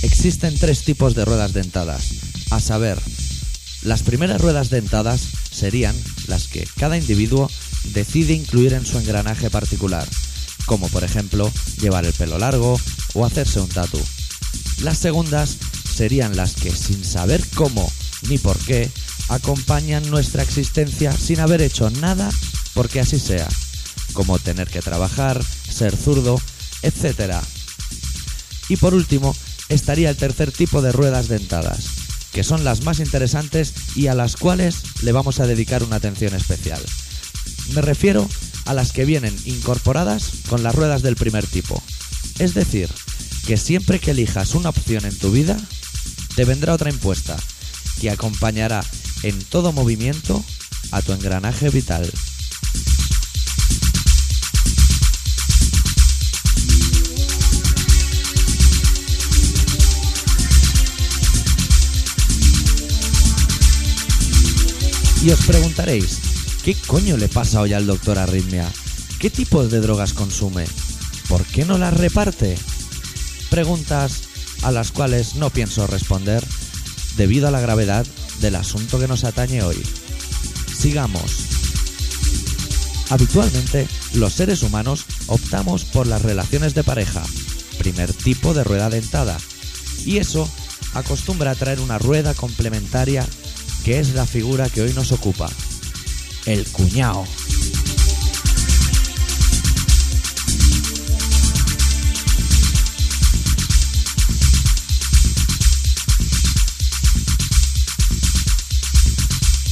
[0.03, 2.05] Existen tres tipos de ruedas dentadas,
[2.51, 2.99] a saber,
[3.83, 5.97] las primeras ruedas dentadas serían
[6.29, 7.51] las que cada individuo
[7.93, 10.07] decide incluir en su engranaje particular,
[10.67, 11.51] como por ejemplo
[11.81, 12.81] llevar el pelo largo
[13.15, 14.01] o hacerse un tatu.
[14.83, 15.57] Las segundas
[15.95, 17.91] serían las que sin saber cómo
[18.29, 18.89] ni por qué
[19.33, 22.31] acompañan nuestra existencia sin haber hecho nada
[22.75, 23.49] porque así sea,
[24.13, 26.41] como tener que trabajar, ser zurdo,
[26.83, 27.35] etc.
[28.69, 29.35] Y por último,
[29.69, 31.85] estaría el tercer tipo de ruedas dentadas,
[32.33, 36.35] que son las más interesantes y a las cuales le vamos a dedicar una atención
[36.35, 36.83] especial.
[37.75, 38.29] Me refiero
[38.67, 41.83] a las que vienen incorporadas con las ruedas del primer tipo.
[42.39, 42.89] Es decir,
[43.47, 45.57] que siempre que elijas una opción en tu vida,
[46.37, 47.37] te vendrá otra impuesta,
[48.01, 48.83] que acompañará
[49.23, 50.45] en todo movimiento
[50.91, 52.11] a tu engranaje vital.
[65.25, 66.19] Y os preguntaréis,
[66.65, 68.69] ¿qué coño le pasa hoy al doctor Arritmia?
[69.21, 70.65] ¿Qué tipos de drogas consume?
[71.29, 72.59] ¿Por qué no las reparte?
[73.49, 74.23] Preguntas
[74.63, 76.45] a las cuales no pienso responder
[77.17, 78.05] debido a la gravedad
[78.41, 79.81] del asunto que nos atañe hoy.
[80.77, 81.53] Sigamos.
[83.11, 87.23] Habitualmente, los seres humanos optamos por las relaciones de pareja,
[87.79, 89.39] primer tipo de rueda dentada,
[90.05, 90.49] y eso
[90.95, 93.27] acostumbra a traer una rueda complementaria
[93.85, 95.51] que es la figura que hoy nos ocupa,
[96.47, 97.25] el cuñado.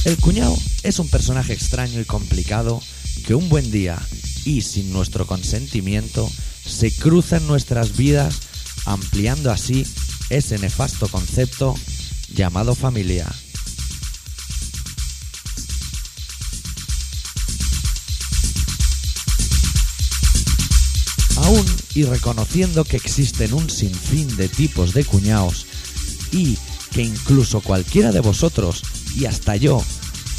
[0.03, 2.81] El cuñado es un personaje extraño y complicado
[3.25, 3.99] que un buen día
[4.45, 6.27] y sin nuestro consentimiento
[6.65, 8.39] se cruza en nuestras vidas
[8.85, 9.85] ampliando así
[10.31, 11.75] ese nefasto concepto
[12.33, 13.31] llamado familia.
[21.35, 25.67] Aún y reconociendo que existen un sinfín de tipos de cuñados
[26.31, 26.57] y
[26.91, 28.81] que incluso cualquiera de vosotros
[29.15, 29.83] y hasta yo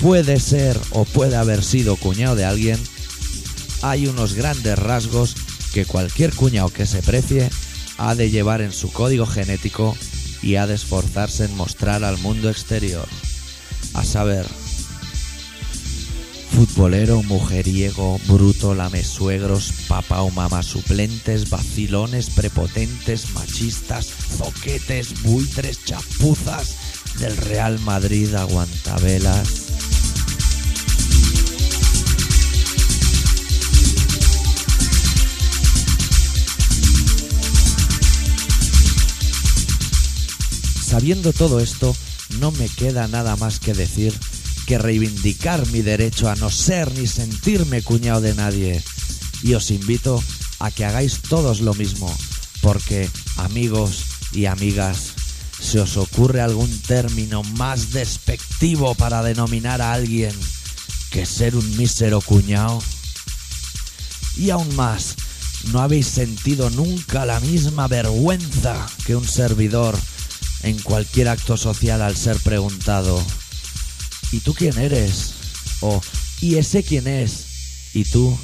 [0.00, 2.78] puede ser o puede haber sido cuñado de alguien,
[3.82, 5.34] hay unos grandes rasgos
[5.72, 7.50] que cualquier cuñado que se precie
[7.98, 9.96] ha de llevar en su código genético
[10.42, 13.06] y ha de esforzarse en mostrar al mundo exterior.
[13.94, 14.46] A saber,
[16.50, 27.36] futbolero, mujeriego, bruto, lamesuegros, papá o mamá suplentes, vacilones, prepotentes, machistas, zoquetes, buitres, chapuzas del
[27.36, 29.48] Real Madrid, aguantabelas.
[40.92, 41.96] Sabiendo todo esto,
[42.38, 44.12] no me queda nada más que decir
[44.66, 48.82] que reivindicar mi derecho a no ser ni sentirme cuñado de nadie.
[49.42, 50.22] Y os invito
[50.58, 52.14] a que hagáis todos lo mismo,
[52.60, 55.14] porque, amigos y amigas,
[55.60, 60.32] ¿se os ocurre algún término más despectivo para denominar a alguien
[61.10, 62.82] que ser un mísero cuñado?
[64.36, 65.16] Y aún más,
[65.72, 69.98] ¿no habéis sentido nunca la misma vergüenza que un servidor
[70.62, 73.22] en cualquier acto social al ser preguntado?
[74.32, 75.34] ¿Y tú quién eres?
[75.80, 76.00] O
[76.40, 77.92] ¿y ese quién es?
[77.94, 78.36] Y tú,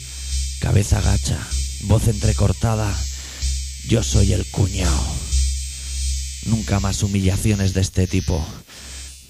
[0.61, 1.39] cabeza gacha,
[1.83, 2.95] voz entrecortada,
[3.89, 5.18] yo soy el cuñado.
[6.49, 8.43] Nunca más humillaciones de este tipo.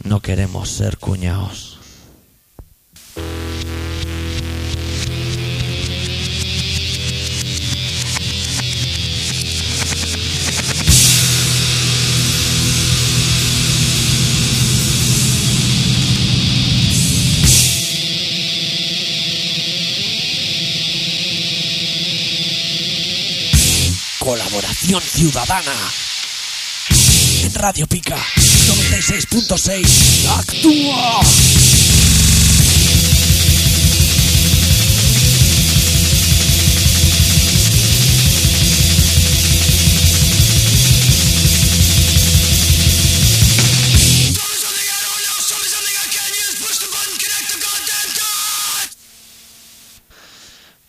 [0.05, 1.79] No queremos ser cuñados.
[24.21, 25.73] Colaboración ciudadana.
[27.59, 30.29] Radio Pica 96.6.
[30.39, 32.08] Actúa.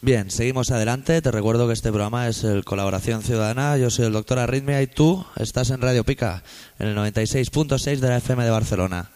[0.10, 1.22] Bien, seguimos adelante.
[1.22, 3.78] Te recuerdo que este programa es el Colaboración Ciudadana.
[3.78, 6.42] Yo soy el doctor Arritmia y tú estás en Radio Pica,
[6.80, 9.12] en el 96.6 de la FM de Barcelona.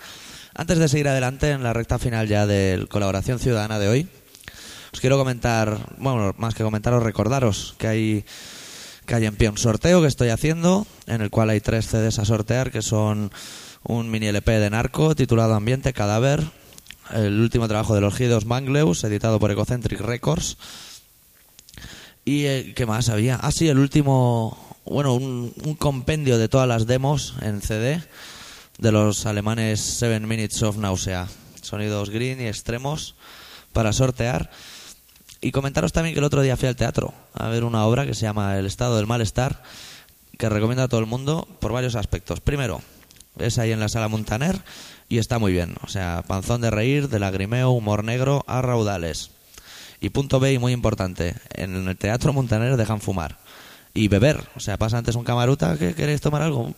[0.54, 4.08] Antes de seguir adelante en la recta final ya del Colaboración Ciudadana de hoy,
[4.94, 8.26] os quiero comentar, bueno, más que comentaros, recordaros que hay
[9.08, 12.20] que hay en pie un sorteo que estoy haciendo, en el cual hay tres CDs
[12.20, 13.32] a sortear, que son
[13.82, 16.44] un mini LP de Narco titulado Ambiente Cadáver,
[17.12, 20.58] el último trabajo de los Gidos Mangleus, editado por Ecocentric Records.
[22.26, 23.36] ¿Y eh, qué más había?
[23.36, 28.02] Ah, sí, el último, bueno, un, un compendio de todas las demos en CD
[28.78, 31.28] de los alemanes Seven Minutes of Nausea.
[31.62, 33.16] Sonidos green y extremos
[33.72, 34.52] para sortear.
[35.42, 38.14] Y comentaros también que el otro día fui al teatro a ver una obra que
[38.14, 39.62] se llama El estado del malestar,
[40.38, 42.40] que recomiendo a todo el mundo por varios aspectos.
[42.40, 42.82] Primero,
[43.40, 44.62] es ahí en la sala Montaner
[45.10, 45.76] y está muy bien.
[45.84, 49.32] O sea, panzón de reír, de lagrimeo, humor negro a raudales.
[50.02, 53.38] Y punto B, y muy importante, en el Teatro Montaner dejan fumar.
[53.94, 54.50] Y beber.
[54.56, 56.60] O sea, pasa antes un camaruta, ¿qué queréis tomar algo?
[56.60, 56.76] Un,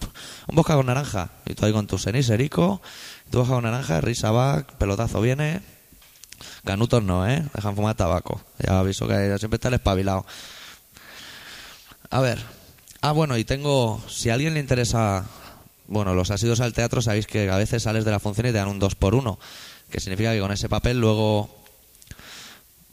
[0.47, 1.30] un bosca con naranja.
[1.45, 2.82] Y tú ahí con tu ceniserico,
[3.32, 5.62] tu bosca con naranja, risa va, pelotazo viene.
[6.66, 7.45] Canutos no, ¿eh?
[7.53, 8.41] Dejan fumar tabaco.
[8.60, 10.26] Ya aviso que siempre está el espabilado.
[12.10, 12.43] A ver.
[13.01, 14.03] Ah, bueno, y tengo.
[14.08, 15.26] Si a alguien le interesa.
[15.88, 18.58] Bueno, los asidos al teatro, sabéis que a veces sales de la función y te
[18.58, 19.38] dan un 2 por 1
[19.92, 21.50] Que significa que con ese papel luego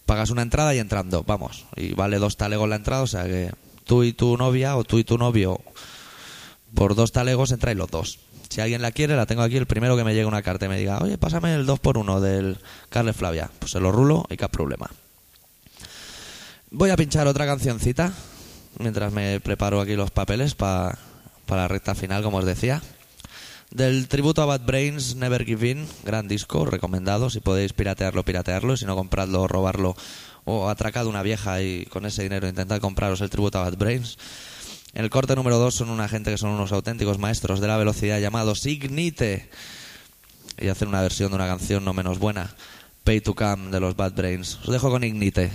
[0.07, 1.65] pagas una entrada y entrando, vamos.
[1.77, 3.51] Y vale dos talegos la entrada, o sea que
[3.85, 5.61] tú y tu novia o tú y tu novio
[6.75, 8.19] por dos talegos entráis los dos.
[8.51, 9.57] Si alguien la quiere, la tengo aquí.
[9.57, 11.97] El primero que me llegue una carta y me diga, oye, pásame el 2 por
[11.97, 12.59] 1 del
[12.91, 13.51] Carles Flavia.
[13.59, 14.91] Pues se lo rulo y qué problema.
[16.71, 18.13] Voy a pinchar otra cancioncita
[18.79, 20.99] mientras me preparo aquí los papeles pa-
[21.53, 22.81] para la recta final, como os decía.
[23.71, 27.29] Del tributo a Bad Brains, Never Give In, gran disco, recomendado.
[27.29, 28.75] Si podéis piratearlo, piratearlo.
[28.79, 29.95] Si no, compradlo robarlo
[30.47, 34.17] o atracad una vieja y con ese dinero intentad compraros el tributo a Bad Brains.
[34.95, 37.77] En el corte número 2 son una gente que son unos auténticos maestros de la
[37.77, 39.51] velocidad llamados Ignite.
[40.59, 42.57] Y hacen una versión de una canción no menos buena,
[43.05, 44.59] Pay to Come de los Bad Brains.
[44.63, 45.53] Os dejo con Ignite.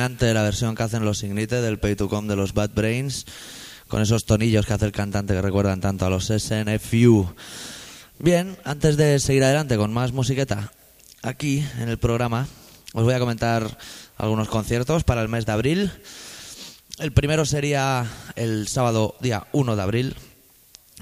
[0.00, 3.26] Impresionante la versión que hacen los Ignite del Pay to Come de los Bad Brains,
[3.86, 7.28] con esos tonillos que hace el cantante que recuerdan tanto a los SNFU.
[8.18, 10.72] Bien, antes de seguir adelante con más musiqueta,
[11.20, 12.48] aquí en el programa
[12.94, 13.76] os voy a comentar
[14.16, 15.92] algunos conciertos para el mes de abril.
[16.98, 20.16] El primero sería el sábado día 1 de abril.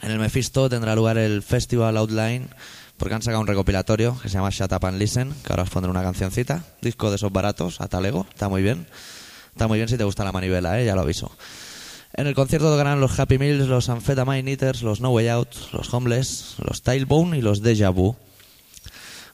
[0.02, 2.48] En el Mephisto tendrá lugar el Festival Outline,
[2.98, 5.70] porque han sacado un recopilatorio que se llama Shut Up and Listen, que ahora os
[5.70, 6.64] pondré una cancioncita.
[6.82, 8.86] Disco de esos baratos, a talego, está muy bien.
[9.52, 10.84] Está muy bien si te gusta la manivela, ¿eh?
[10.84, 11.32] ya lo aviso.
[12.12, 15.92] En el concierto tocarán los Happy Meals, los Amphetamine Eaters, los No Way Out, los
[15.94, 18.16] Homeless, los Tailbone y los Deja Vu.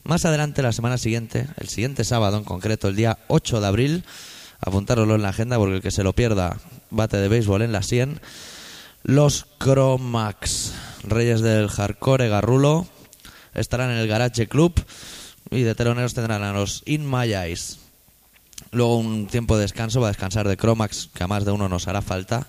[0.03, 4.05] Más adelante, la semana siguiente, el siguiente sábado en concreto, el día 8 de abril,
[4.61, 6.59] apuntároslo en la agenda porque el que se lo pierda,
[6.91, 8.21] bate de béisbol en la 100.
[9.03, 10.73] Los Cromax,
[11.05, 12.87] reyes del hardcore garrulo,
[13.55, 14.75] estarán en el Garage Club
[15.51, 17.79] y de teloneros tendrán a los In My Eyes.
[18.71, 21.87] Luego un tiempo de descanso para descansar de Cromax, que a más de uno nos
[21.89, 22.49] hará falta.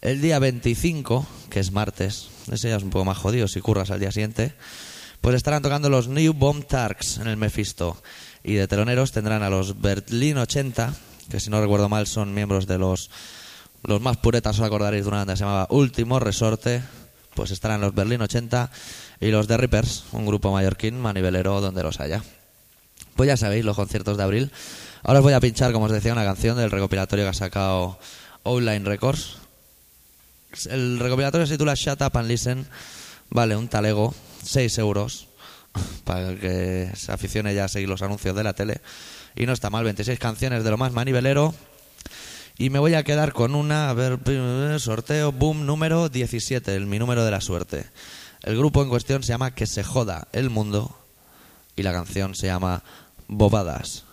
[0.00, 3.90] El día 25, que es martes, ese ya es un poco más jodido si curras
[3.90, 4.54] al día siguiente,
[5.20, 8.02] pues estarán tocando los New Bomb Tarks en el Mephisto.
[8.42, 10.94] Y de teloneros tendrán a los Berlin 80,
[11.30, 13.10] que si no recuerdo mal son miembros de los,
[13.82, 16.82] los más puretas, os acordaréis de una banda que se llamaba Último Resorte,
[17.34, 18.70] pues estarán los Berlin 80
[19.24, 22.22] y los The Rippers, un grupo mallorquín manivelero donde los haya.
[23.16, 24.52] Pues ya sabéis, los conciertos de abril.
[25.02, 27.98] Ahora os voy a pinchar, como os decía, una canción del recopilatorio que ha sacado
[28.42, 29.38] Online Records.
[30.68, 32.66] El recopilatorio se titula Shut Up and Listen.
[33.30, 34.14] Vale, un talego,
[34.44, 35.28] 6 euros,
[36.04, 38.82] para que se aficione ya a seguir los anuncios de la tele.
[39.36, 41.54] Y no está mal, 26 canciones de lo más manivelero.
[42.58, 44.18] Y me voy a quedar con una, a ver,
[44.78, 47.86] sorteo, boom, número 17, el, mi número de la suerte.
[48.44, 50.94] El grupo en cuestión se llama Que se joda el mundo
[51.76, 52.82] y la canción se llama
[53.26, 54.04] Bobadas.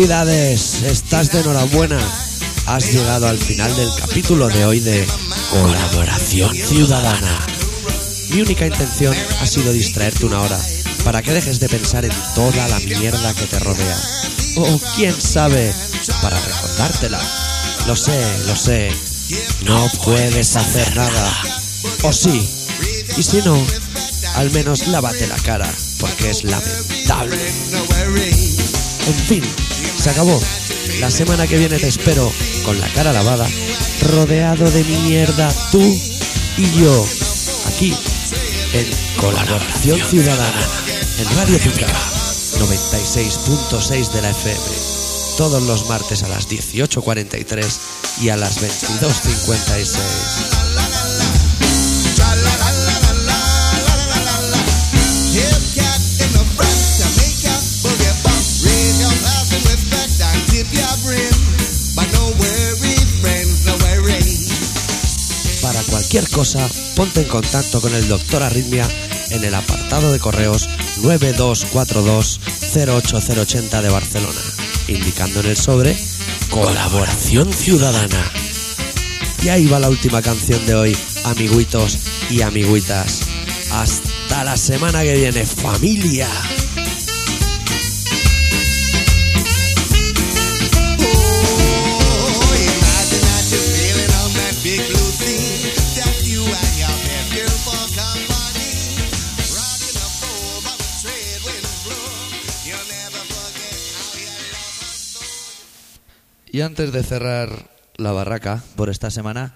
[0.00, 2.00] Felicidades, estás de enhorabuena.
[2.64, 5.06] Has llegado al final del capítulo de hoy de
[5.50, 7.46] Colaboración Ciudadana.
[8.30, 10.58] Mi única intención ha sido distraerte una hora
[11.04, 13.96] para que dejes de pensar en toda la mierda que te rodea.
[14.56, 15.70] O quién sabe,
[16.22, 17.20] para recordártela.
[17.86, 18.90] Lo sé, lo sé.
[19.66, 21.42] No puedes hacer nada.
[22.04, 22.48] O sí.
[23.18, 23.62] Y si no,
[24.36, 27.36] al menos lávate la cara, porque es lamentable.
[29.06, 29.42] En fin,
[30.00, 30.40] se acabó.
[31.00, 32.32] La semana que viene te espero
[32.64, 33.46] con la cara lavada,
[34.02, 35.82] rodeado de mierda, tú
[36.56, 37.06] y yo,
[37.66, 37.94] aquí,
[38.72, 38.86] en
[39.20, 40.62] Colaboración Ciudadana,
[41.18, 44.64] en Radio Pica, 96.6 de la FM,
[45.36, 47.78] todos los martes a las 18.43
[48.22, 50.69] y a las 22.56.
[66.10, 68.84] cualquier cosa, ponte en contacto con el Doctor Arritmia
[69.30, 70.68] en el apartado de correos
[71.02, 74.40] 9242-08080 de Barcelona,
[74.88, 75.96] indicando en el sobre
[76.50, 78.28] Colaboración Ciudadana.
[79.44, 80.96] Y ahí va la última canción de hoy,
[81.26, 81.96] amiguitos
[82.28, 83.20] y amiguitas.
[83.70, 86.28] Hasta la semana que viene, familia.
[106.60, 109.54] Y antes de cerrar la barraca por esta semana,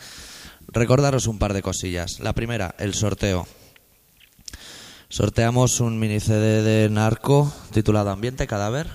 [0.68, 2.18] recordaros un par de cosillas.
[2.18, 3.46] La primera, el sorteo.
[5.10, 8.88] Sorteamos un mini CD de Narco titulado Ambiente Cadáver.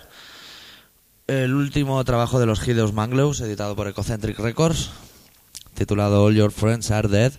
[1.27, 4.89] El último trabajo de los Hideous Manglows, editado por Ecocentric Records,
[5.75, 7.33] titulado All Your Friends Are Dead.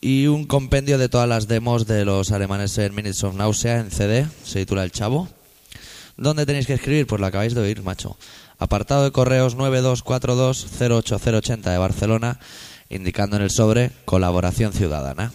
[0.00, 3.90] Y un compendio de todas las demos de los alemanes en Minutes of Nausea en
[3.90, 5.28] CD, se titula El Chavo.
[6.16, 7.06] ¿Dónde tenéis que escribir?
[7.06, 8.16] Pues lo acabáis de oír, macho.
[8.58, 12.40] Apartado de correos 9242-08080 de Barcelona,
[12.90, 15.32] indicando en el sobre Colaboración Ciudadana.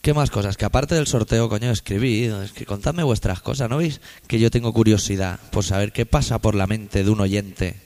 [0.00, 0.56] ¿Qué más cosas?
[0.56, 2.26] Que aparte del sorteo, coño, escribí.
[2.26, 4.00] Es que contadme vuestras cosas, ¿no veis?
[4.28, 7.80] Que yo tengo curiosidad por saber qué pasa por la mente de un oyente.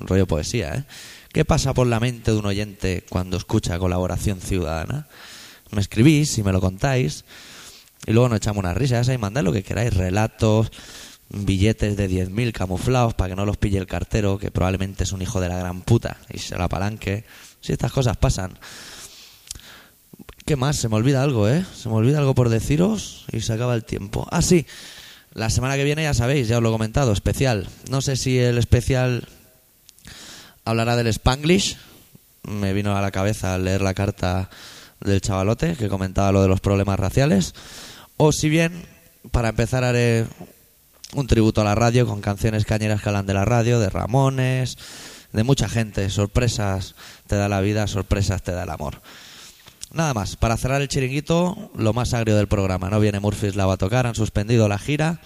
[0.00, 0.84] Un rollo poesía, ¿eh?
[1.30, 5.08] ¿Qué pasa por la mente de un oyente cuando escucha colaboración ciudadana?
[5.70, 7.26] Me escribís y me lo contáis.
[8.06, 9.92] Y luego nos echamos unas risas y mandad lo que queráis.
[9.92, 10.72] Relatos,
[11.30, 15.22] billetes de 10.000 camuflados para que no los pille el cartero, que probablemente es un
[15.22, 17.24] hijo de la gran puta y se la apalanque.
[17.60, 18.58] Si estas cosas pasan.
[20.44, 20.76] ¿Qué más?
[20.76, 21.64] Se me olvida algo, ¿eh?
[21.74, 24.26] Se me olvida algo por deciros y se acaba el tiempo.
[24.30, 24.66] Ah, sí.
[25.32, 27.68] La semana que viene, ya sabéis, ya os lo he comentado, especial.
[27.88, 29.28] No sé si el especial
[30.64, 31.76] hablará del Spanglish.
[32.42, 34.50] Me vino a la cabeza al leer la carta
[34.98, 37.54] del chavalote que comentaba lo de los problemas raciales.
[38.16, 38.72] O si bien,
[39.30, 40.26] para empezar, haré
[41.14, 44.78] un tributo a la radio con canciones cañeras que hablan de la radio, de Ramones,
[45.32, 46.08] de mucha gente.
[46.10, 46.94] Sorpresas
[47.26, 49.00] te da la vida, sorpresas te da el amor.
[49.92, 52.90] Nada más, para cerrar el chiringuito, lo más agrio del programa.
[52.90, 55.20] No viene Murphys la a tocar, han suspendido la gira.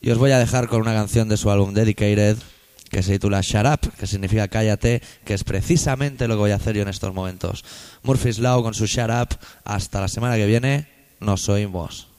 [0.00, 2.38] Y os voy a dejar con una canción de su álbum Dedicated
[2.90, 6.56] que se titula Shut Up, que significa cállate, que es precisamente lo que voy a
[6.56, 7.64] hacer yo en estos momentos.
[8.02, 9.38] Murphy's Law con su Shut Up.
[9.64, 10.88] Hasta la semana que viene,
[11.18, 12.11] nos oímos.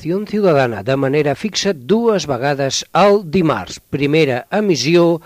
[0.00, 3.76] Col·laboració Ciudadana de manera fixa dues vegades al dimarts.
[3.92, 5.20] Primera emissió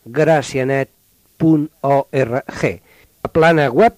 [0.05, 2.81] gracianet.org
[3.33, 3.93] plana web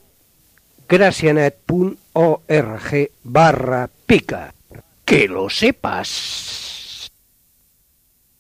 [0.89, 4.55] gracianet.org barra pica.
[5.05, 6.66] Que lo sepas